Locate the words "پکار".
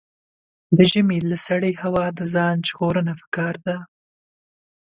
3.21-3.55